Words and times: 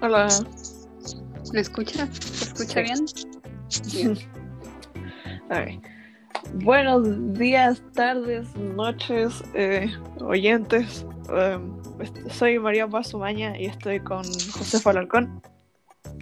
Hola. 0.00 0.28
¿Me 1.52 1.60
escucha? 1.60 2.08
¿Se 2.12 2.44
escucha 2.44 2.80
bien? 2.80 3.04
Bien. 5.50 5.82
Buenos 6.64 7.34
días, 7.34 7.82
tardes, 7.92 8.54
noches, 8.56 9.42
eh, 9.54 9.90
oyentes. 10.20 11.04
Um, 11.28 11.78
est- 12.00 12.28
soy 12.30 12.58
María 12.58 12.86
Paz 12.88 13.12
Umaña 13.14 13.58
y 13.58 13.66
estoy 13.66 14.00
con 14.00 14.22
José 14.24 14.80
Falarcón. 14.80 15.42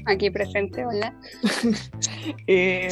Aquí 0.07 0.31
presente, 0.31 0.85
hola. 0.85 1.15
Eh, 2.47 2.89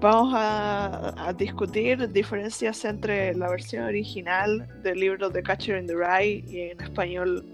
vamos 0.00 0.32
a, 0.36 1.28
a 1.28 1.32
discutir 1.32 2.08
diferencias 2.12 2.84
entre 2.84 3.34
la 3.34 3.48
versión 3.50 3.84
original 3.84 4.66
del 4.82 5.00
libro 5.00 5.28
The 5.30 5.42
Catcher 5.42 5.78
in 5.80 5.86
the 5.88 5.94
Rye 5.94 6.44
y 6.48 6.60
en 6.70 6.80
español. 6.80 7.44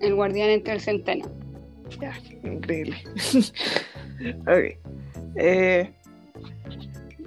El 0.00 0.14
guardián 0.14 0.48
entre 0.50 0.72
el 0.74 0.80
centeno. 0.80 1.26
Ya, 2.00 2.12
increíble. 2.44 2.96
Ok. 4.46 4.78
Eh, 5.36 5.92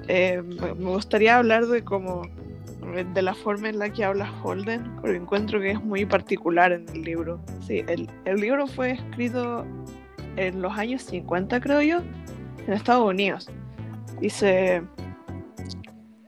eh, 0.07 0.41
me 0.41 0.89
gustaría 0.89 1.37
hablar 1.37 1.67
de 1.67 1.83
cómo 1.83 2.23
de 3.13 3.21
la 3.21 3.35
forma 3.35 3.69
en 3.69 3.77
la 3.77 3.91
que 3.91 4.03
habla 4.03 4.31
Holden, 4.41 4.95
porque 4.99 5.17
encuentro 5.17 5.59
que 5.59 5.71
es 5.71 5.83
muy 5.83 6.05
particular 6.05 6.71
en 6.71 6.89
el 6.89 7.03
libro. 7.03 7.39
Sí, 7.67 7.83
el, 7.87 8.09
el 8.25 8.37
libro 8.37 8.65
fue 8.65 8.91
escrito 8.91 9.65
en 10.37 10.61
los 10.61 10.73
años 10.77 11.03
50, 11.03 11.59
creo 11.59 11.81
yo, 11.81 12.01
en 12.65 12.73
Estados 12.73 13.07
Unidos. 13.07 13.49
Dice, 14.19 14.81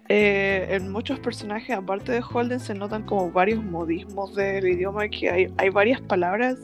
eh, 0.09 0.68
en 0.70 0.91
muchos 0.91 1.20
personajes, 1.20 1.76
aparte 1.76 2.12
de 2.12 2.21
Holden, 2.21 2.59
se 2.59 2.73
notan 2.73 3.04
como 3.04 3.32
varios 3.32 3.63
modismos 3.63 4.35
del 4.35 4.68
idioma, 4.68 5.07
que 5.07 5.29
hay, 5.29 5.54
hay 5.57 5.70
varias 5.70 6.01
palabras 6.01 6.57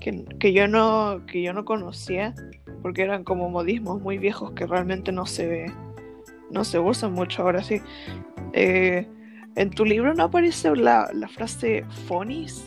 que, 0.00 0.24
que 0.38 0.52
yo 0.52 0.68
no, 0.68 1.24
que 1.26 1.42
yo 1.42 1.52
no 1.52 1.64
conocía, 1.64 2.34
porque 2.82 3.02
eran 3.02 3.24
como 3.24 3.50
modismos 3.50 4.00
muy 4.00 4.18
viejos 4.18 4.52
que 4.52 4.66
realmente 4.66 5.12
no 5.12 5.26
se, 5.26 5.66
no 6.50 6.64
se 6.64 6.78
usan 6.78 7.12
mucho 7.12 7.42
ahora 7.42 7.62
sí. 7.62 7.80
Eh, 8.52 9.06
en 9.56 9.70
tu 9.70 9.84
libro 9.84 10.14
no 10.14 10.24
aparece 10.24 10.74
la, 10.76 11.10
la 11.12 11.28
frase 11.28 11.84
phonies. 12.06 12.64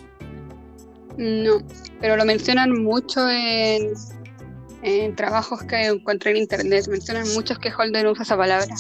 No, 1.17 1.59
pero 1.99 2.15
lo 2.15 2.25
mencionan 2.25 2.83
mucho 2.83 3.29
en, 3.29 3.93
en 4.81 5.15
trabajos 5.15 5.63
que 5.63 5.87
encontré 5.87 6.31
en 6.31 6.37
internet. 6.37 6.85
Mencionan 6.89 7.25
muchos 7.33 7.59
que 7.59 7.71
Holden 7.71 8.07
usa 8.07 8.23
esa 8.23 8.37
palabra. 8.37 8.73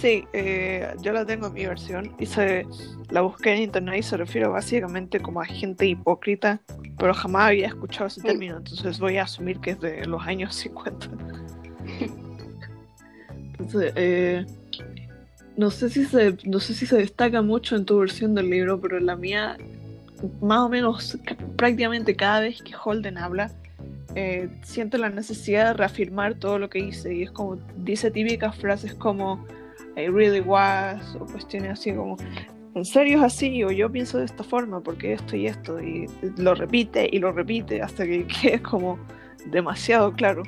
Sí, 0.00 0.24
eh, 0.32 0.94
yo 1.02 1.12
la 1.12 1.26
tengo 1.26 1.48
en 1.48 1.52
mi 1.52 1.66
versión 1.66 2.14
y 2.18 2.24
se, 2.24 2.66
la 3.10 3.20
busqué 3.20 3.52
en 3.52 3.62
internet 3.64 3.96
y 3.98 4.02
se 4.02 4.16
refiere 4.16 4.46
básicamente 4.46 5.20
como 5.20 5.42
a 5.42 5.44
gente 5.44 5.84
hipócrita, 5.86 6.60
pero 6.98 7.12
jamás 7.12 7.48
había 7.48 7.66
escuchado 7.66 8.06
ese 8.06 8.20
Mm. 8.20 8.24
término, 8.24 8.56
entonces 8.56 8.98
voy 8.98 9.18
a 9.18 9.24
asumir 9.24 9.60
que 9.60 9.72
es 9.72 9.80
de 9.80 10.06
los 10.06 10.22
años 10.26 10.54
50. 10.56 11.06
Entonces, 13.58 13.92
eh, 13.96 14.46
no 15.56 15.70
sé 15.70 15.90
si 15.90 16.04
se, 16.06 16.36
no 16.44 16.60
sé 16.60 16.72
si 16.74 16.86
se 16.86 16.96
destaca 16.96 17.42
mucho 17.42 17.76
en 17.76 17.84
tu 17.84 17.98
versión 17.98 18.34
del 18.34 18.48
libro, 18.48 18.80
pero 18.80 18.96
en 18.96 19.04
la 19.06 19.16
mía, 19.16 19.58
más 20.40 20.60
o 20.60 20.68
menos 20.70 21.18
ca- 21.24 21.36
prácticamente 21.56 22.16
cada 22.16 22.40
vez 22.40 22.62
que 22.62 22.72
Holden 22.82 23.18
habla, 23.18 23.50
eh, 24.14 24.48
siente 24.62 24.96
la 24.98 25.10
necesidad 25.10 25.66
de 25.68 25.72
reafirmar 25.74 26.34
todo 26.34 26.58
lo 26.58 26.70
que 26.70 26.82
dice 26.82 27.14
y 27.14 27.22
es 27.24 27.30
como 27.30 27.58
dice 27.76 28.10
típicas 28.10 28.56
frases 28.56 28.94
como 28.94 29.44
I 29.96 30.06
really 30.06 30.40
was 30.40 31.16
o 31.16 31.26
cuestiones 31.26 31.72
así 31.72 31.92
como 31.92 32.16
en 32.74 32.84
serio 32.84 33.18
es 33.18 33.24
así 33.24 33.64
o 33.64 33.70
yo 33.70 33.90
pienso 33.90 34.18
de 34.18 34.24
esta 34.24 34.44
forma 34.44 34.80
porque 34.80 35.12
esto 35.12 35.36
y 35.36 35.46
esto 35.46 35.80
y 35.80 36.06
lo 36.36 36.54
repite 36.54 37.08
y 37.10 37.18
lo 37.18 37.32
repite 37.32 37.82
hasta 37.82 38.04
que 38.04 38.26
quede 38.42 38.62
como 38.62 38.98
demasiado 39.46 40.12
claro. 40.12 40.42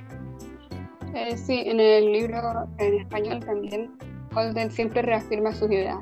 Eh, 1.15 1.37
sí, 1.37 1.63
en 1.67 1.79
el 1.81 2.13
libro 2.13 2.67
en 2.79 2.95
español 2.95 3.41
también 3.41 3.91
Holden 4.35 4.71
siempre 4.71 5.03
reafirma 5.03 5.53
sus 5.53 5.71
ideas. 5.71 5.99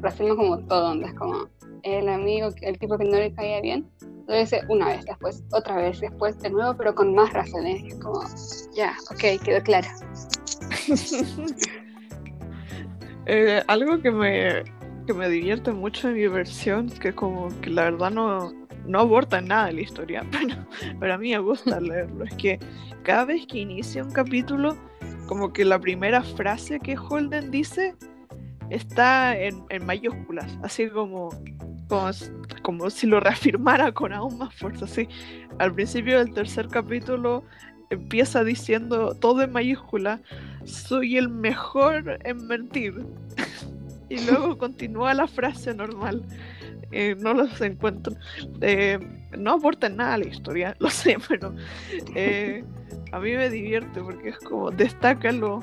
Reafirma 0.00 0.36
como 0.36 0.58
todo, 0.60 0.92
onda, 0.92 1.08
es 1.08 1.14
como 1.14 1.48
el 1.82 2.08
amigo, 2.08 2.48
el 2.60 2.78
tipo 2.78 2.96
que 2.96 3.04
no 3.04 3.16
le 3.16 3.32
caía 3.34 3.60
bien. 3.60 3.90
Lo 4.28 4.36
dice 4.36 4.60
una 4.68 4.86
vez, 4.88 5.04
después 5.04 5.42
otra 5.52 5.76
vez, 5.76 6.00
después 6.00 6.38
de 6.38 6.50
nuevo, 6.50 6.76
pero 6.76 6.94
con 6.94 7.14
más 7.14 7.32
razones. 7.32 7.82
Es 7.84 7.98
como, 7.98 8.20
ya, 8.74 8.94
ok, 9.10 9.42
quedó 9.42 9.60
claro. 9.62 9.88
Eh, 13.26 13.62
algo 13.68 14.00
que 14.00 14.10
me, 14.10 14.64
que 15.06 15.14
me 15.14 15.28
divierte 15.28 15.72
mucho 15.72 16.08
en 16.08 16.14
mi 16.14 16.26
versión, 16.26 16.88
que 16.88 17.14
como 17.14 17.48
que 17.60 17.70
la 17.70 17.84
verdad 17.84 18.10
no, 18.10 18.52
no 18.86 19.00
aborda 19.00 19.38
en 19.38 19.48
nada 19.48 19.70
la 19.70 19.80
historia, 19.80 20.24
pero, 20.32 20.56
pero 20.98 21.14
a 21.14 21.18
mí 21.18 21.30
me 21.30 21.38
gusta 21.38 21.80
leerlo, 21.80 22.24
es 22.24 22.34
que 22.34 22.58
cada 23.02 23.24
vez 23.24 23.46
que 23.46 23.58
inicia 23.58 24.02
un 24.02 24.12
capítulo, 24.12 24.76
como 25.26 25.52
que 25.52 25.64
la 25.64 25.78
primera 25.78 26.22
frase 26.22 26.80
que 26.80 26.96
Holden 26.96 27.50
dice 27.50 27.94
está 28.70 29.36
en, 29.36 29.64
en 29.68 29.86
mayúsculas, 29.86 30.58
así 30.62 30.88
como, 30.88 31.30
como, 31.88 32.10
como 32.62 32.90
si 32.90 33.06
lo 33.06 33.20
reafirmara 33.20 33.92
con 33.92 34.12
aún 34.12 34.38
más 34.38 34.54
fuerza. 34.54 34.84
Así. 34.84 35.08
Al 35.58 35.72
principio 35.72 36.18
del 36.18 36.32
tercer 36.32 36.68
capítulo 36.68 37.44
empieza 37.92 38.44
diciendo 38.44 39.14
todo 39.14 39.42
en 39.42 39.52
mayúscula, 39.52 40.20
soy 40.64 41.16
el 41.16 41.28
mejor 41.28 42.18
en 42.24 42.46
mentir. 42.46 43.04
y 44.08 44.24
luego 44.26 44.58
continúa 44.58 45.14
la 45.14 45.26
frase 45.26 45.74
normal. 45.74 46.22
Eh, 46.90 47.16
no 47.18 47.32
los 47.32 47.58
encuentro. 47.60 48.14
Eh, 48.60 48.98
no 49.36 49.52
aporta 49.52 49.88
nada 49.88 50.14
a 50.14 50.18
la 50.18 50.26
historia, 50.26 50.76
lo 50.80 50.90
sé, 50.90 51.16
pero 51.26 51.54
eh, 52.14 52.64
a 53.12 53.18
mí 53.18 53.32
me 53.32 53.48
divierte 53.48 54.00
porque 54.00 54.30
es 54.30 54.38
como 54.38 54.70
destácalo. 54.70 55.60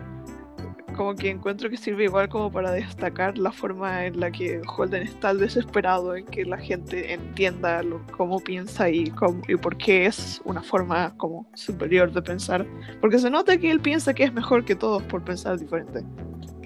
Como 0.99 1.15
que 1.15 1.29
encuentro 1.29 1.69
que 1.69 1.77
sirve 1.77 2.03
igual 2.03 2.27
como 2.27 2.51
para 2.51 2.71
destacar 2.71 3.37
la 3.37 3.53
forma 3.53 4.05
en 4.05 4.19
la 4.19 4.31
que 4.31 4.59
Holden 4.67 5.03
está 5.03 5.33
desesperado 5.33 6.13
en 6.13 6.25
que 6.25 6.43
la 6.43 6.57
gente 6.57 7.13
entienda 7.13 7.81
lo, 7.83 8.05
cómo 8.17 8.41
piensa 8.41 8.89
y, 8.89 9.09
cómo, 9.11 9.41
y 9.47 9.55
por 9.55 9.77
qué 9.77 10.07
es 10.07 10.41
una 10.43 10.61
forma 10.61 11.15
como 11.15 11.49
superior 11.53 12.11
de 12.11 12.21
pensar. 12.21 12.67
Porque 12.99 13.17
se 13.17 13.29
nota 13.29 13.57
que 13.57 13.71
él 13.71 13.79
piensa 13.79 14.13
que 14.13 14.25
es 14.25 14.33
mejor 14.33 14.65
que 14.65 14.75
todos 14.75 15.01
por 15.03 15.23
pensar 15.23 15.57
diferente. 15.57 16.03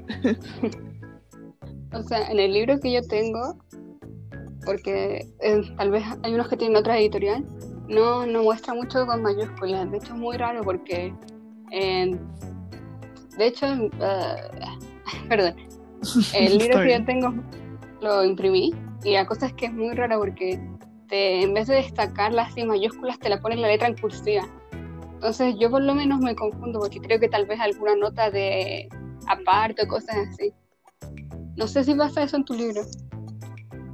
O 1.94 2.02
sea, 2.02 2.28
en 2.32 2.40
el 2.40 2.54
libro 2.54 2.80
que 2.80 2.92
yo 2.92 3.04
tengo, 3.04 3.60
porque 4.66 5.28
eh, 5.42 5.62
tal 5.78 5.92
vez 5.92 6.04
hay 6.24 6.34
unos 6.34 6.48
que 6.50 6.58
tienen 6.58 6.76
otra 6.76 6.98
editorial, 6.98 7.46
no, 7.88 8.26
no 8.26 8.42
muestra 8.42 8.74
mucho 8.74 9.06
con 9.06 9.22
mayúsculas. 9.22 9.92
De 9.92 9.98
hecho, 9.98 10.16
es 10.16 10.20
muy 10.20 10.38
raro 10.38 10.64
porque, 10.64 11.14
en- 11.70 12.20
de 13.38 13.48
hecho, 13.48 13.66
eh, 13.66 13.90
perdón, 15.30 15.56
el 16.34 16.58
libro 16.58 16.82
que 16.82 16.92
yo 17.00 17.06
tengo 17.06 17.34
lo 18.02 18.24
imprimí 18.24 18.74
y 19.04 19.14
la 19.14 19.26
cosa 19.26 19.48
es 19.48 19.54
que 19.54 19.68
es 19.68 19.74
muy 19.74 19.94
raro 19.94 20.20
porque 20.20 20.60
te, 21.08 21.42
en 21.44 21.54
vez 21.54 21.68
de 21.68 21.76
destacarla 21.76 22.44
así 22.44 22.62
en 22.62 22.68
mayúsculas, 22.68 23.20
te 23.20 23.30
la 23.30 23.40
ponen 23.40 23.62
la 23.62 23.68
letra 23.68 23.88
en 23.88 23.96
cursiva. 23.98 24.44
Entonces, 25.16 25.56
yo 25.58 25.70
por 25.72 25.82
lo 25.82 25.96
menos 25.96 26.20
me 26.20 26.36
confundo 26.36 26.80
porque 26.80 27.00
creo 27.00 27.20
que 27.20 27.30
tal 27.30 27.46
vez 27.46 27.60
alguna 27.60 27.96
nota 27.96 28.30
de 28.30 28.90
aparte 29.28 29.84
o 29.84 29.88
cosas 29.88 30.18
así. 30.30 30.54
No 31.56 31.68
sé 31.68 31.84
si 31.84 31.94
pasa 31.96 32.24
eso 32.24 32.38
en 32.38 32.46
tu 32.46 32.54
libro. 32.54 32.82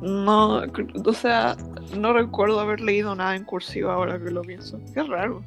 No, 0.01 0.63
o 1.05 1.13
sea, 1.13 1.55
no 1.95 2.13
recuerdo 2.13 2.59
haber 2.59 2.79
leído 2.79 3.13
nada 3.15 3.35
en 3.35 3.43
cursiva 3.43 3.93
ahora 3.93 4.17
que 4.17 4.31
lo 4.31 4.41
pienso. 4.41 4.79
Qué 4.93 5.03
raro. 5.03 5.43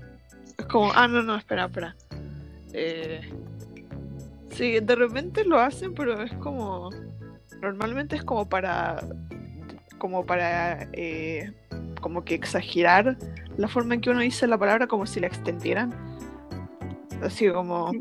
Es 0.59 0.67
como, 0.67 0.93
ah, 0.95 1.09
no, 1.09 1.23
no, 1.23 1.37
espera, 1.37 1.65
espera. 1.65 1.97
Eh, 2.75 3.33
sí, 4.53 4.81
de 4.81 4.95
repente 4.95 5.45
lo 5.45 5.61
hacen, 5.61 5.95
pero 5.95 6.23
es 6.23 6.33
como, 6.35 6.91
normalmente 7.61 8.17
es 8.17 8.25
como 8.25 8.49
para, 8.49 9.05
como 9.99 10.25
para, 10.25 10.89
eh, 10.93 11.53
como 12.01 12.25
que 12.25 12.35
exagerar 12.35 13.17
la 13.57 13.69
forma 13.69 13.95
en 13.95 14.01
que 14.01 14.11
uno 14.11 14.21
dice 14.21 14.47
la 14.47 14.59
palabra 14.59 14.87
como 14.87 15.07
si 15.07 15.21
la 15.21 15.27
extendieran. 15.27 15.93
Así 17.23 17.49
como, 17.51 17.93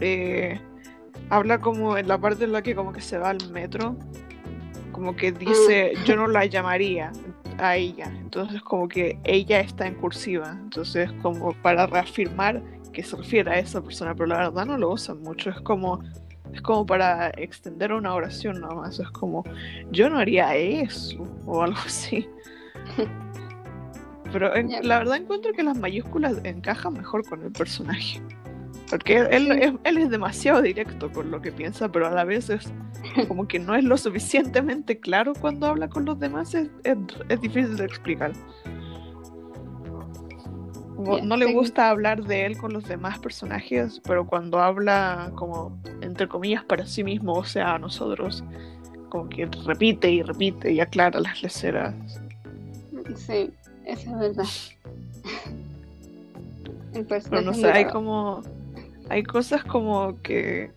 eh, 0.00 0.60
habla 1.30 1.58
como 1.58 1.96
en 1.96 2.08
la 2.08 2.18
parte 2.18 2.44
en 2.44 2.52
la 2.52 2.62
que 2.62 2.74
como 2.74 2.92
que 2.92 3.00
se 3.00 3.18
va 3.18 3.30
al 3.30 3.50
metro 3.50 3.96
como 4.92 5.16
que 5.16 5.32
dice 5.32 5.92
yo 6.06 6.16
no 6.16 6.26
la 6.26 6.46
llamaría 6.46 7.12
a 7.58 7.76
ella 7.76 8.10
entonces 8.26 8.60
como 8.60 8.86
que 8.86 9.18
ella 9.24 9.60
está 9.60 9.86
en 9.86 9.94
cursiva. 9.94 10.58
Entonces 10.60 11.10
como 11.22 11.54
para 11.62 11.86
reafirmar 11.86 12.62
que 12.96 13.02
se 13.02 13.14
refiere 13.16 13.50
a 13.50 13.58
esa 13.58 13.82
persona 13.82 14.14
pero 14.14 14.26
la 14.26 14.38
verdad 14.38 14.64
no 14.66 14.78
lo 14.78 14.90
usan 14.90 15.20
mucho. 15.22 15.50
Es 15.50 15.60
como 15.60 16.02
es 16.52 16.62
como 16.62 16.86
para 16.86 17.28
extender 17.30 17.92
una 17.92 18.14
oración 18.14 18.60
nada 18.62 18.74
más. 18.74 18.98
Es 18.98 19.10
como 19.10 19.44
yo 19.90 20.08
no 20.08 20.18
haría 20.18 20.54
eso 20.56 21.22
o 21.44 21.62
algo 21.62 21.78
así. 21.84 22.26
Pero 24.32 24.54
en- 24.56 24.70
la 24.86 24.98
verdad 24.98 25.16
encuentro 25.16 25.52
que 25.52 25.62
las 25.62 25.78
mayúsculas 25.78 26.40
encajan 26.44 26.94
mejor 26.94 27.24
con 27.28 27.42
el 27.42 27.52
personaje. 27.52 28.20
Porque 28.90 29.18
él, 29.18 29.50
es, 29.52 29.72
él 29.84 29.98
es 29.98 30.10
demasiado 30.10 30.62
directo 30.62 31.10
con 31.12 31.30
lo 31.30 31.40
que 31.42 31.50
piensa, 31.52 31.90
pero 31.90 32.06
a 32.06 32.10
la 32.10 32.24
vez 32.24 32.50
es 32.50 32.72
como 33.28 33.46
que 33.48 33.58
no 33.58 33.74
es 33.74 33.84
lo 33.84 33.96
suficientemente 33.96 34.98
claro 35.00 35.32
cuando 35.40 35.66
habla 35.66 35.88
con 35.88 36.04
los 36.04 36.18
demás, 36.18 36.54
es, 36.54 36.68
es- 36.84 36.96
es 37.28 37.40
difícil 37.40 37.76
de 37.76 37.84
explicar. 37.84 38.32
No 40.98 41.36
le 41.36 41.46
sí. 41.46 41.52
gusta 41.52 41.90
hablar 41.90 42.24
de 42.24 42.46
él 42.46 42.56
con 42.58 42.72
los 42.72 42.84
demás 42.88 43.18
personajes, 43.18 44.00
pero 44.04 44.26
cuando 44.26 44.58
habla 44.60 45.30
como 45.34 45.78
entre 46.00 46.28
comillas 46.28 46.64
para 46.64 46.86
sí 46.86 47.04
mismo, 47.04 47.34
o 47.34 47.44
sea, 47.44 47.74
a 47.74 47.78
nosotros, 47.78 48.42
como 49.08 49.28
que 49.28 49.46
repite 49.64 50.10
y 50.10 50.22
repite 50.22 50.72
y 50.72 50.80
aclara 50.80 51.20
las 51.20 51.42
leceras. 51.42 51.94
Sí, 53.16 53.50
eso 53.84 54.10
es 54.10 54.18
verdad. 54.18 54.46
El 56.94 57.06
Pero 57.06 57.42
no 57.42 57.52
sé, 57.52 57.70
hay 57.70 57.84
raro. 57.84 57.94
como 57.94 58.42
hay 59.08 59.22
cosas 59.22 59.64
como 59.64 60.20
que 60.22 60.70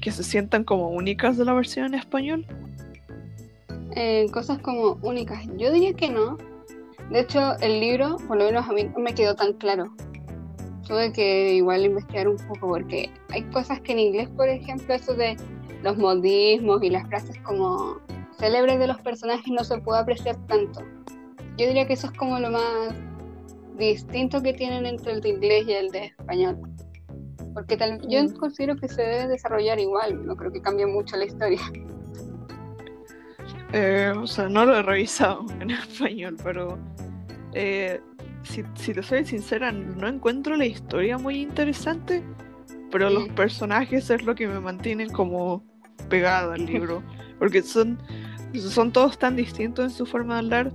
que 0.00 0.10
se 0.10 0.22
sientan 0.22 0.64
como 0.64 0.88
únicas 0.90 1.36
de 1.36 1.44
la 1.44 1.52
versión 1.52 1.86
en 1.86 1.94
español. 1.94 2.46
Eh, 3.94 4.26
cosas 4.32 4.58
como 4.60 4.98
únicas. 5.02 5.44
Yo 5.56 5.72
diría 5.72 5.92
que 5.94 6.10
no. 6.10 6.38
De 7.10 7.20
hecho, 7.20 7.56
el 7.60 7.80
libro, 7.80 8.16
por 8.28 8.36
lo 8.36 8.44
menos 8.44 8.68
a 8.68 8.72
mí, 8.72 8.84
no 8.84 8.98
me 9.00 9.14
quedó 9.14 9.34
tan 9.34 9.54
claro. 9.54 9.92
Tuve 10.86 11.12
que 11.12 11.54
igual 11.54 11.84
investigar 11.84 12.28
un 12.28 12.36
poco 12.36 12.68
porque 12.68 13.10
hay 13.30 13.42
cosas 13.50 13.80
que 13.80 13.92
en 13.92 13.98
inglés, 13.98 14.28
por 14.30 14.48
ejemplo, 14.48 14.94
eso 14.94 15.14
de 15.14 15.36
los 15.82 15.96
modismos 15.96 16.82
y 16.82 16.90
las 16.90 17.06
frases 17.08 17.36
como 17.42 17.96
célebres 18.38 18.78
de 18.78 18.86
los 18.86 19.00
personajes 19.02 19.46
no 19.48 19.64
se 19.64 19.78
puede 19.78 20.00
apreciar 20.00 20.36
tanto. 20.46 20.80
Yo 21.56 21.66
diría 21.66 21.86
que 21.86 21.92
eso 21.94 22.06
es 22.06 22.12
como 22.18 22.38
lo 22.38 22.50
más 22.50 22.94
distinto 23.76 24.42
que 24.42 24.52
tienen 24.52 24.86
entre 24.86 25.12
el 25.12 25.20
de 25.20 25.28
inglés 25.30 25.64
y 25.66 25.72
el 25.72 25.90
de 25.90 26.06
español. 26.06 26.58
Porque 27.54 27.76
tal, 27.76 28.00
yo 28.08 28.22
Mm. 28.22 28.36
considero 28.36 28.76
que 28.76 28.88
se 28.88 29.02
debe 29.02 29.28
desarrollar 29.28 29.78
igual, 29.80 30.24
no 30.24 30.36
creo 30.36 30.52
que 30.52 30.60
cambie 30.60 30.86
mucho 30.86 31.16
la 31.16 31.24
historia. 31.24 31.60
Eh, 33.72 34.12
o 34.16 34.26
sea, 34.26 34.48
no 34.48 34.64
lo 34.64 34.76
he 34.76 34.82
revisado 34.82 35.46
en 35.60 35.70
español, 35.70 36.36
pero 36.42 36.78
eh, 37.52 38.00
si, 38.42 38.64
si 38.74 38.92
te 38.92 39.02
soy 39.02 39.24
sincera, 39.24 39.72
no 39.72 40.08
encuentro 40.08 40.56
la 40.56 40.66
historia 40.66 41.18
muy 41.18 41.40
interesante, 41.40 42.22
pero 42.90 43.10
los 43.10 43.28
personajes 43.30 44.10
es 44.10 44.24
lo 44.24 44.34
que 44.34 44.48
me 44.48 44.60
mantienen 44.60 45.10
como 45.10 45.62
pegada 46.08 46.54
al 46.54 46.66
libro, 46.66 47.02
porque 47.38 47.62
son, 47.62 47.98
son 48.54 48.92
todos 48.92 49.18
tan 49.18 49.36
distintos 49.36 49.84
en 49.84 49.90
su 49.90 50.06
forma 50.06 50.34
de 50.34 50.40
hablar. 50.40 50.72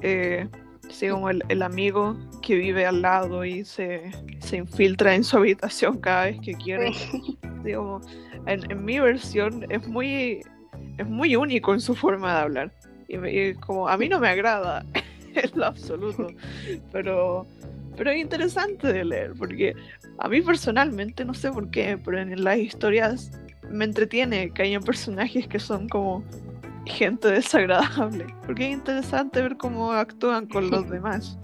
Eh, 0.00 0.48
sí, 0.88 1.08
como 1.08 1.28
el, 1.28 1.42
el 1.48 1.62
amigo 1.62 2.16
que 2.40 2.56
vive 2.56 2.86
al 2.86 3.02
lado 3.02 3.44
y 3.44 3.64
se, 3.64 4.10
se 4.38 4.56
infiltra 4.58 5.14
en 5.14 5.24
su 5.24 5.36
habitación 5.36 5.98
cada 5.98 6.26
vez 6.26 6.40
que 6.40 6.54
quiere. 6.54 6.92
Digo, 7.64 8.00
en, 8.46 8.70
en 8.70 8.84
mi 8.84 9.00
versión 9.00 9.66
es 9.70 9.86
muy 9.86 10.42
es 10.98 11.06
muy 11.06 11.36
único 11.36 11.74
en 11.74 11.80
su 11.80 11.94
forma 11.94 12.34
de 12.34 12.40
hablar. 12.40 12.72
Y, 13.08 13.54
como 13.54 13.88
a 13.88 13.96
mí 13.96 14.08
no 14.08 14.18
me 14.18 14.28
agrada 14.28 14.84
en 15.34 15.50
lo 15.54 15.66
absoluto 15.66 16.28
pero 16.90 17.46
pero 17.96 18.10
es 18.10 18.18
interesante 18.18 18.92
de 18.92 19.04
leer 19.04 19.34
porque 19.38 19.74
a 20.18 20.28
mí 20.28 20.40
personalmente 20.40 21.24
no 21.24 21.34
sé 21.34 21.52
por 21.52 21.70
qué 21.70 21.98
pero 22.02 22.18
en 22.18 22.42
las 22.42 22.58
historias 22.58 23.30
me 23.70 23.84
entretiene 23.84 24.50
que 24.50 24.62
hayan 24.62 24.82
personajes 24.82 25.46
que 25.46 25.60
son 25.60 25.88
como 25.88 26.24
gente 26.86 27.28
desagradable 27.28 28.26
porque 28.46 28.68
es 28.68 28.72
interesante 28.72 29.42
ver 29.42 29.56
cómo 29.58 29.92
actúan 29.92 30.46
con 30.46 30.70
los 30.70 30.88
demás. 30.90 31.38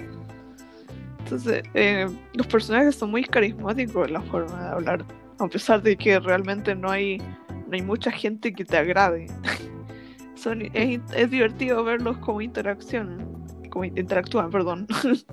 Entonces 1.20 1.62
eh, 1.74 2.08
los 2.32 2.46
personajes 2.46 2.96
son 2.96 3.10
muy 3.10 3.24
carismáticos 3.24 4.08
en 4.08 4.14
la 4.14 4.22
forma 4.22 4.62
de 4.62 4.68
hablar 4.70 5.04
a 5.38 5.48
pesar 5.48 5.82
de 5.82 5.96
que 5.96 6.18
realmente 6.18 6.74
no 6.74 6.90
hay 6.90 7.18
no 7.70 7.76
hay 7.76 7.82
mucha 7.82 8.10
gente 8.10 8.52
que 8.52 8.64
te 8.64 8.76
agrade. 8.76 9.26
Son, 10.34 10.62
es, 10.74 11.30
divertido 11.30 11.84
verlos 11.84 12.16
como 12.18 12.40
interaccionan, 12.40 13.26
como 13.70 13.84
in- 13.84 13.96
interactúan, 13.96 14.50
perdón. 14.50 14.86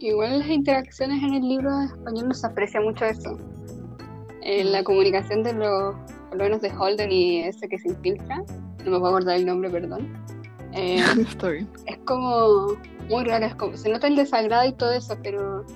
Igual 0.00 0.38
las 0.38 0.48
interacciones 0.48 1.22
en 1.22 1.34
el 1.34 1.42
libro 1.46 1.76
de 1.78 1.86
español 1.86 2.28
no 2.28 2.34
se 2.34 2.46
aprecia 2.46 2.80
mucho 2.80 3.04
eso. 3.04 3.36
En 4.42 4.72
la 4.72 4.80
Mm. 4.80 4.84
comunicación 4.84 5.42
de 5.42 5.52
los, 5.52 5.94
por 6.30 6.38
lo 6.38 6.44
menos 6.44 6.62
de 6.62 6.70
Holden 6.70 7.12
y 7.12 7.40
ese 7.42 7.68
que 7.68 7.78
se 7.78 7.88
infiltra, 7.88 8.38
no 8.84 8.90
me 8.92 8.98
puedo 8.98 9.08
acordar 9.08 9.36
el 9.36 9.44
nombre, 9.46 9.68
perdón. 9.68 10.08
eh, 10.72 10.96
Está 11.28 11.50
bien. 11.50 11.68
es 11.86 11.98
como 12.06 12.68
muy 13.10 13.24
raro, 13.24 13.44
es 13.44 13.54
como, 13.56 13.76
se 13.76 13.90
nota 13.90 14.06
el 14.06 14.16
desagrado 14.16 14.66
y 14.68 14.72
todo 14.72 14.92
eso, 14.92 15.18
pero 15.22 15.66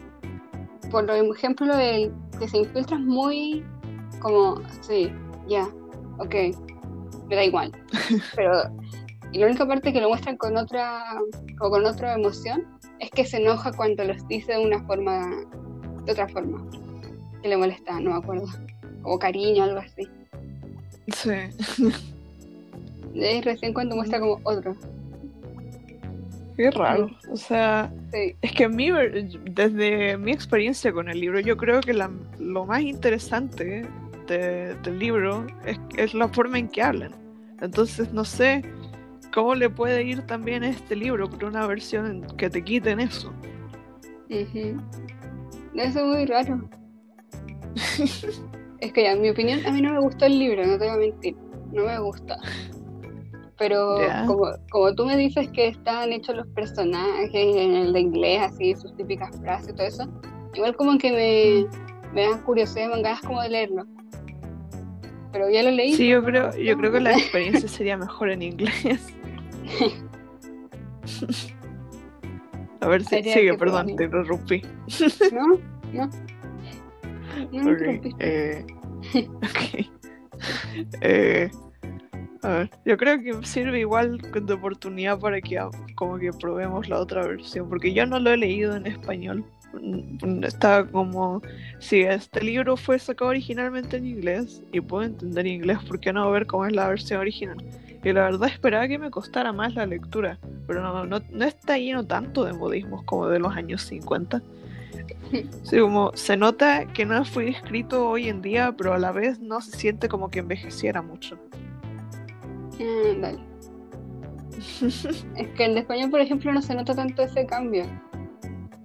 por 0.91 1.11
ejemplo 1.11 1.77
el 1.79 2.13
que 2.39 2.49
se 2.49 2.59
infiltra 2.59 2.97
es 2.97 3.03
muy 3.05 3.63
como, 4.25 4.61
sí, 4.81 5.13
ya, 5.47 5.69
ok, 6.19 6.35
me 7.29 7.37
da 7.37 7.45
igual. 7.45 7.71
Pero, 8.37 8.53
y 9.33 9.39
la 9.39 9.47
única 9.47 9.67
parte 9.69 9.93
que 9.93 10.01
lo 10.01 10.09
muestran 10.09 10.37
con 10.39 10.57
otra, 10.57 11.05
o 11.61 11.71
con 11.71 11.85
otra 11.85 12.15
emoción, 12.15 12.65
es 13.01 13.11
que 13.11 13.25
se 13.27 13.37
enoja 13.37 13.71
cuando 13.73 14.03
los 14.05 14.27
dice 14.29 14.53
de 14.53 14.65
una 14.65 14.83
forma, 14.85 15.31
de 16.07 16.13
otra 16.13 16.27
forma, 16.29 16.65
que 17.43 17.49
le 17.49 17.57
molesta, 17.59 18.01
no 18.01 18.11
me 18.13 18.17
acuerdo, 18.17 18.47
como 19.03 19.19
cariño, 19.19 19.65
algo 19.65 19.81
así. 19.81 20.09
Sí. 21.15 21.93
Es 23.15 23.45
recién 23.45 23.75
cuando 23.75 23.95
muestra 23.97 24.21
como 24.21 24.41
otro. 24.45 24.75
Qué 26.57 26.71
raro. 26.71 27.11
O 27.31 27.37
sea, 27.37 27.93
Sí, 28.13 28.35
es 28.41 28.53
que 28.53 28.65
a 28.65 28.69
mí, 28.69 28.89
desde 29.45 30.17
mi 30.17 30.33
experiencia 30.33 30.93
con 30.93 31.09
el 31.11 31.21
libro, 31.21 31.41
yo 31.41 31.57
creo 31.57 31.81
que 31.81 31.93
la- 31.93 32.11
lo 32.39 32.65
más 32.65 32.81
interesante 32.81 33.85
de- 34.27 34.75
del 34.83 34.99
libro 34.99 35.47
es, 35.65 35.79
es 35.97 36.15
la 36.15 36.29
forma 36.29 36.59
en 36.59 36.69
que 36.69 36.83
hablan. 36.83 37.13
Entonces, 37.61 38.13
no 38.13 38.25
sé 38.25 38.63
cómo 39.33 39.55
le 39.55 39.71
puede 39.71 40.03
ir 40.05 40.23
también 40.23 40.63
a 40.63 40.69
este 40.69 40.97
libro 40.97 41.29
por 41.29 41.45
una 41.45 41.67
versión 41.67 42.27
que 42.37 42.51
te 42.51 42.63
quiten 42.63 43.01
eso. 43.01 43.33
Eso 44.29 44.79
es 45.75 45.95
muy 46.05 46.25
raro. 46.27 46.69
Es 48.81 48.93
que, 48.93 49.11
en 49.11 49.21
mi 49.23 49.31
opinión, 49.31 49.65
a 49.67 49.71
mí 49.71 49.81
no 49.81 49.93
me 49.93 50.01
gustó 50.01 50.27
el 50.27 50.39
libro, 50.39 50.67
no 50.67 50.79
te 50.79 50.85
voy 50.85 50.95
a 50.95 50.97
mentir. 50.99 51.37
No 51.73 51.85
me 51.85 51.99
gusta. 51.99 52.37
Pero 53.59 54.01
Ya. 54.01 54.25
como, 54.27 54.47
como 54.71 54.95
tú 54.95 55.07
me 55.07 55.17
dices 55.17 55.49
que 55.53 55.69
están 55.69 56.13
hechos 56.13 56.37
los 56.37 56.47
personajes 56.49 57.31
en 57.33 57.75
el 57.75 57.93
de 57.93 58.01
inglés, 58.01 58.41
así, 58.43 58.75
sus 58.75 58.95
típicas 58.97 59.31
frases 59.41 59.71
y 59.71 59.73
todo 59.77 59.87
eso, 59.87 60.09
igual 60.55 60.77
como 60.77 60.99
que 60.99 61.11
me, 61.13 62.13
me 62.13 62.29
da 62.29 62.43
curiosidad, 62.43 62.87
me 62.87 62.93
dan 62.95 63.03
ganas 63.03 63.21
como 63.23 63.41
de 63.43 63.49
leerlo. 63.49 63.85
Pero 65.35 65.51
ya 65.51 65.63
lo 65.65 65.73
leí. 65.73 65.93
Sí, 65.95 66.07
yo 66.09 66.23
creo, 66.25 66.57
yo 66.57 66.79
creo 66.79 66.93
que 66.93 67.01
la 67.01 67.13
experiencia 67.19 67.69
sería 67.69 67.97
mejor 67.97 68.31
en 68.31 68.41
inglés. 68.43 69.13
A 72.81 72.87
ver 72.87 73.05
si 73.05 73.21
sigue, 73.25 73.55
perdón, 73.55 73.97
te 73.97 74.05
interrumpí. 74.05 74.63
¿No? 75.33 75.59
No. 75.93 76.09
No, 77.51 77.73
eh, 78.21 78.65
ok. 79.15 79.87
Eh, 81.01 81.51
a 82.45 82.49
ver, 82.59 82.71
yo 82.85 82.99
creo 82.99 83.23
que 83.23 83.47
sirve 83.47 83.81
igual 83.81 84.19
de 84.19 84.53
oportunidad 84.53 85.19
para 85.19 85.41
que 85.41 85.59
ah, 85.59 85.71
como 85.95 86.19
que 86.19 86.31
probemos 86.31 86.91
la 86.91 87.01
otra 87.01 87.27
versión, 87.27 87.71
porque 87.71 87.95
yo 87.95 88.05
no 88.05 88.19
lo 88.19 88.31
he 88.31 88.37
leído 88.37 88.77
en 88.77 88.87
español. 88.87 89.45
Mm, 89.73 90.45
Está 90.45 90.87
como 90.87 91.41
si 91.79 92.03
este 92.03 92.45
libro 92.45 92.77
fue 92.77 92.99
sacado 92.99 93.31
originalmente 93.31 93.97
en 93.97 94.07
inglés 94.07 94.63
y 94.73 94.81
puedo 94.83 95.05
entender 95.05 95.47
inglés, 95.47 95.79
¿por 95.89 95.99
qué 95.99 96.13
no 96.13 96.31
ver 96.31 96.47
cómo 96.47 96.67
es 96.67 96.75
la 96.75 96.87
versión 96.87 97.21
original? 97.21 97.57
Y 98.05 98.13
la 98.13 98.25
verdad 98.25 98.51
esperaba 98.51 98.87
que 98.87 98.99
me 98.99 99.11
costara 99.11 99.51
más 99.55 99.75
la 99.75 99.87
lectura, 99.87 100.39
pero 100.67 100.83
no, 100.83 101.07
no, 101.07 101.21
no 101.31 101.45
está 101.47 101.79
lleno 101.79 102.07
tanto 102.07 102.45
de 102.45 102.53
modismos 102.53 103.05
como 103.05 103.27
de 103.29 103.39
los 103.39 103.57
años 103.57 103.81
50. 103.83 104.43
Sí, 105.65 105.81
como 105.81 106.13
se 106.15 106.37
nota 106.37 106.87
que 106.87 107.05
no 107.07 107.25
fue 107.25 107.49
escrito 107.49 108.07
hoy 108.07 108.29
en 108.29 108.43
día, 108.43 108.75
pero 108.77 108.93
a 108.93 108.99
la 108.99 109.11
vez 109.11 109.41
no 109.41 109.61
se 109.61 109.77
siente 109.77 110.09
como 110.09 110.31
que 110.31 110.41
envejeciera 110.41 111.03
mucho. 111.03 111.39
Ah, 112.81 113.15
dale. 113.21 113.39
Es 115.37 115.49
que 115.57 115.65
en 115.65 115.79
español, 115.79 116.11
por 116.11 116.21
ejemplo, 116.21 116.53
no 116.53 116.63
se 116.63 116.75
nota 116.75 116.95
tanto 116.95 117.23
ese 117.23 117.45
cambio. 117.47 117.85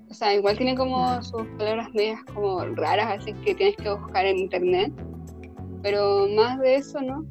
O 0.10 0.13
sea, 0.13 0.34
igual 0.34 0.58
tiene 0.58 0.75
como 0.75 1.17
Mm. 1.19 1.24
sus 1.24 1.46
palabras 1.58 1.89
medias 1.93 2.19
como 2.34 2.65
raras, 2.75 3.19
así 3.22 3.34
que 3.34 3.55
tienes 3.55 3.75
que 3.77 3.89
buscar 3.93 4.25
en 4.25 4.38
internet. 4.39 4.91
Pero 5.84 6.27
más 6.36 6.60
de 6.60 6.75
eso, 6.75 7.00
¿no? 7.01 7.25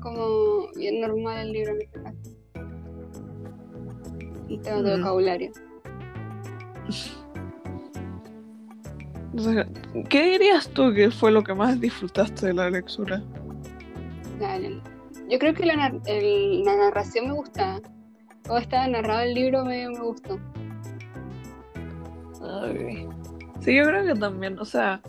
Como 0.00 0.68
bien 0.76 1.00
normal 1.00 1.38
el 1.48 1.52
libro 1.52 1.72
en 1.72 1.82
este 1.82 2.02
caso. 2.02 2.16
En 4.48 4.62
temas 4.62 4.84
de 4.84 4.96
Mm. 4.96 5.00
vocabulario. 5.00 5.50
O 9.34 9.38
sea, 9.40 9.66
¿Qué 10.08 10.30
dirías 10.30 10.68
tú 10.70 10.92
que 10.94 11.10
fue 11.10 11.30
lo 11.32 11.42
que 11.42 11.52
más 11.54 11.78
disfrutaste 11.80 12.46
de 12.46 12.54
la 12.54 12.70
lectura? 12.70 13.22
Dale. 14.38 14.80
Yo 15.28 15.38
creo 15.38 15.54
que 15.54 15.66
la, 15.66 15.92
el- 16.06 16.62
la 16.64 16.76
narración 16.76 17.28
me 17.28 17.34
gusta. 17.34 17.80
Cómo 18.46 18.58
estaba 18.58 18.86
narrado 18.86 19.20
el 19.22 19.34
libro 19.34 19.64
me, 19.64 19.88
me 19.88 19.98
gustó. 20.00 20.38
Sí, 23.60 23.74
yo 23.74 23.84
creo 23.84 24.04
que 24.04 24.14
también, 24.20 24.58
o 24.60 24.64
sea, 24.64 25.00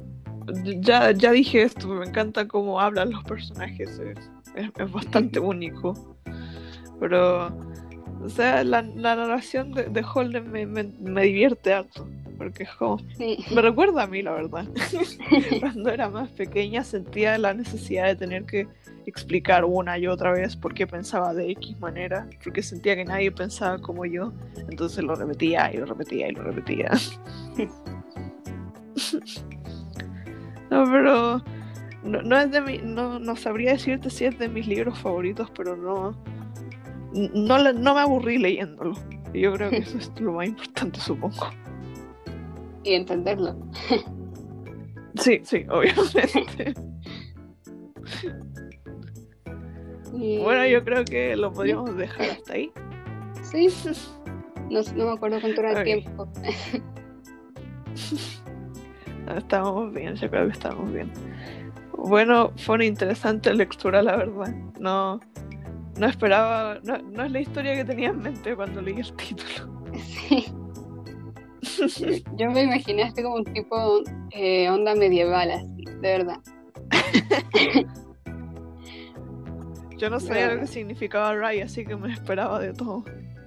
ya, 0.80 1.12
ya 1.12 1.32
dije 1.32 1.62
esto, 1.62 1.88
me 1.90 2.06
encanta 2.08 2.48
cómo 2.48 2.80
hablan 2.82 3.12
los 3.12 3.24
personajes, 3.26 4.00
es, 4.00 4.18
es- 4.56 4.72
es 4.76 4.92
bastante 4.92 5.40
único. 5.40 5.94
Pero 7.00 7.50
O 8.28 8.30
sea, 8.30 8.62
la, 8.66 8.82
la 8.82 9.16
narración 9.16 9.72
de, 9.72 9.86
de 9.86 10.04
Holden 10.04 10.52
me, 10.52 10.66
me, 10.66 10.84
me 10.84 11.24
divierte 11.24 11.74
harto. 11.74 12.06
Porque 12.38 12.64
es 12.64 12.70
como. 12.72 13.00
Sí. 13.18 13.38
Me 13.56 13.62
recuerda 13.62 14.04
a 14.04 14.08
mí, 14.08 14.22
la 14.22 14.34
verdad. 14.34 14.68
Cuando 15.62 15.90
era 15.90 16.10
más 16.10 16.28
pequeña 16.32 16.84
sentía 16.84 17.38
la 17.38 17.54
necesidad 17.54 18.08
de 18.08 18.18
tener 18.18 18.44
que 18.44 18.68
explicar 19.06 19.64
una 19.64 19.98
y 19.98 20.08
otra 20.08 20.34
vez 20.34 20.58
por 20.58 20.74
qué 20.74 20.86
pensaba 20.86 21.34
de 21.34 21.52
X 21.52 21.80
manera. 21.80 22.28
Porque 22.44 22.62
sentía 22.62 22.98
que 22.98 23.06
nadie 23.06 23.32
pensaba 23.32 23.80
como 23.80 24.06
yo. 24.06 24.34
Entonces 24.70 25.06
lo 25.06 25.16
repetía 25.16 25.74
y 25.74 25.78
lo 25.78 25.86
repetía 25.86 26.28
y 26.28 26.34
lo 26.34 26.44
repetía. 26.44 26.92
no, 30.70 30.84
pero. 30.92 31.42
No, 32.04 32.22
no 32.22 32.38
es 32.38 32.52
de 32.52 32.60
mi, 32.60 32.80
no, 32.80 33.20
no 33.20 33.38
sabría 33.38 33.72
decirte 33.72 34.10
si 34.10 34.26
es 34.26 34.38
de 34.38 34.50
mis 34.50 34.68
libros 34.68 35.00
favoritos, 35.00 35.50
pero 35.56 35.78
no. 35.78 36.14
No, 37.34 37.74
no 37.74 37.96
me 37.96 38.02
aburrí 38.02 38.38
leyéndolo. 38.38 38.94
Yo 39.34 39.54
creo 39.54 39.70
que 39.70 39.78
eso 39.78 39.98
es 39.98 40.12
lo 40.20 40.34
más 40.34 40.48
importante, 40.48 41.00
supongo. 41.00 41.48
Y 42.84 42.94
entenderlo. 42.94 43.56
Sí, 45.16 45.42
sí, 45.44 45.66
obviamente. 45.70 46.74
Y- 50.14 50.40
Bueno, 50.40 50.66
yo 50.68 50.84
creo 50.84 51.04
que 51.06 51.36
lo 51.36 51.52
podríamos 51.52 51.96
dejar 51.98 52.30
hasta 52.32 52.54
ahí. 52.54 52.72
Sí. 53.44 53.68
No, 54.70 54.82
no 54.96 55.06
me 55.06 55.12
acuerdo 55.14 55.40
cuánto 55.42 55.62
era 55.62 55.80
el 55.80 55.84
tiempo. 55.84 56.28
Estábamos 59.36 59.94
bien, 59.94 60.16
yo 60.16 60.30
creo 60.30 60.46
que 60.48 60.54
estábamos 60.54 60.92
bien. 60.94 61.12
Bueno, 61.98 62.52
fue 62.58 62.76
una 62.76 62.86
interesante 62.86 63.54
lectura, 63.54 64.02
la 64.02 64.16
verdad. 64.18 64.54
No, 64.80 65.20
no 65.98 66.08
esperaba, 66.08 66.80
no, 66.84 66.98
no 66.98 67.24
es 67.24 67.32
la 67.32 67.40
historia 67.40 67.76
que 67.76 67.86
tenía 67.86 68.10
en 68.10 68.22
mente 68.22 68.54
cuando 68.56 68.82
leí 68.82 69.00
el 69.00 69.14
título. 69.14 69.90
Sí. 70.02 70.46
Yo 72.38 72.52
me 72.52 72.64
imaginé 72.64 73.04
así 73.04 73.22
como 73.22 73.36
un 73.36 73.46
tipo 73.46 74.02
eh, 74.32 74.68
onda 74.70 74.96
medieval, 74.96 75.52
así, 75.52 75.86
de 76.02 76.18
verdad. 76.18 76.40
Yo 79.98 80.10
no 80.10 80.20
sabía 80.20 80.54
lo 80.54 80.60
que 80.62 80.68
significaba 80.68 81.36
Ray, 81.36 81.62
así 81.62 81.86
que 81.86 81.96
me 81.96 82.12
esperaba 82.14 82.60
de 82.60 82.74
todo. 82.74 83.04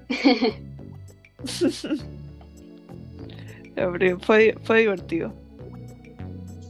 Fue, 4.20 4.54
fue 4.62 4.80
divertido. 4.80 5.32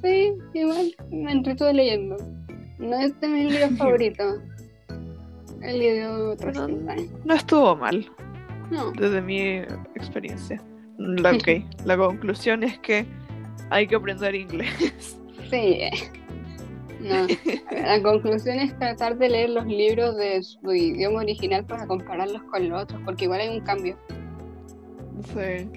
Sí, 0.00 0.32
igual 0.54 0.94
me 1.10 1.32
entretuve 1.32 1.74
leyendo. 1.74 2.16
No 2.78 2.98
es 3.00 3.18
de 3.20 3.28
mis 3.28 3.52
libros 3.52 3.76
favoritos. 3.76 4.36
Pero 5.60 6.66
sí, 6.66 7.10
no 7.24 7.34
estuvo 7.34 7.76
mal. 7.76 8.06
No, 8.70 8.92
desde 8.92 9.20
mi 9.20 9.40
experiencia. 9.94 10.62
La, 10.96 11.32
ok, 11.32 11.48
la 11.84 11.96
conclusión 11.96 12.62
es 12.62 12.78
que 12.78 13.04
hay 13.70 13.86
que 13.86 13.96
aprender 13.96 14.34
inglés. 14.34 15.18
sí. 15.50 15.80
No. 17.00 17.26
La 17.70 18.02
conclusión 18.02 18.58
es 18.58 18.78
tratar 18.78 19.16
de 19.16 19.30
leer 19.30 19.48
los 19.50 19.64
libros 19.64 20.16
de 20.18 20.42
su 20.42 20.70
idioma 20.70 21.20
original 21.20 21.64
para 21.64 21.86
compararlos 21.86 22.42
con 22.42 22.68
los 22.68 22.82
otros, 22.82 23.00
porque 23.06 23.24
igual 23.24 23.40
hay 23.40 23.56
un 23.56 23.64
cambio. 23.64 23.96
Sí, 25.32 25.68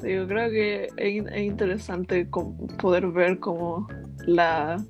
sí, 0.00 0.12
yo 0.14 0.26
creo 0.26 0.50
que 0.50 0.88
es, 0.96 1.12
in- 1.14 1.28
es 1.28 1.42
interesante 1.42 2.26
poder 2.80 3.08
ver 3.08 3.38
como 3.40 3.86
la 4.26 4.82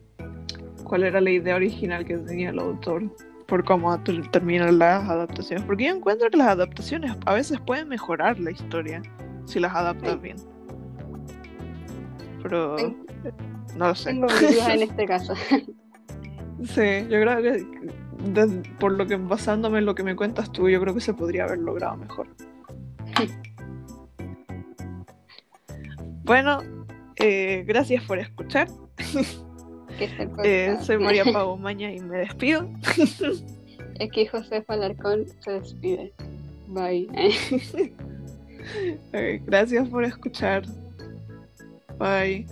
cuál 0.85 1.03
era 1.03 1.21
la 1.21 1.31
idea 1.31 1.57
original 1.57 2.05
que 2.05 2.19
tenía 2.19 2.51
el 2.51 2.61
autor 2.61 3.03
por 3.51 3.65
cómo 3.65 3.99
ter- 4.03 4.27
terminan 4.31 4.79
las 4.79 5.07
adaptaciones. 5.09 5.65
Porque 5.67 5.85
yo 5.85 5.95
encuentro 5.95 6.31
que 6.31 6.39
las 6.39 6.49
adaptaciones 6.49 7.15
a 7.27 7.35
veces 7.35 7.61
pueden 7.61 7.89
mejorar 7.89 8.39
la 8.41 8.51
historia 8.53 9.03
si 9.45 9.61
las 9.61 9.75
adaptas 9.75 10.13
Sí. 10.13 10.19
bien. 10.23 10.37
Pero 12.43 12.77
no 13.77 13.89
lo 13.89 13.95
sé. 13.95 14.11
Tengo 14.11 14.27
en 14.31 14.83
este 14.83 15.05
caso. 15.07 15.35
Sí, 15.35 17.07
yo 17.11 17.21
creo 17.21 17.43
que 17.43 17.67
por 18.79 18.93
lo 18.93 19.07
que 19.07 19.17
basándome 19.17 19.79
en 19.81 19.87
lo 19.87 19.95
que 19.95 20.03
me 20.03 20.15
cuentas 20.15 20.51
tú, 20.53 20.69
yo 20.69 20.81
creo 20.81 20.95
que 20.95 21.01
se 21.01 21.13
podría 21.13 21.45
haber 21.45 21.59
logrado 21.59 21.97
mejor. 21.97 22.29
bueno, 26.25 26.61
eh, 27.17 27.65
gracias 27.67 28.05
por 28.05 28.19
escuchar. 28.19 28.69
Que 30.01 30.07
es, 30.07 30.19
el 30.19 30.31
Eh, 30.45 30.77
soy 30.81 30.97
María 30.97 31.25
Maña 31.61 31.93
y 31.93 32.01
me 32.01 32.21
despido. 32.21 32.67
Es 33.99 34.11
que 34.11 34.27
José 34.27 34.65
Alarcón 34.67 35.27
se 35.45 35.53
despide. 35.53 36.15
Bye. 36.69 37.07
Gracias 39.45 39.89
por 39.91 40.05
escuchar. 40.05 40.65
Bye. 41.99 42.47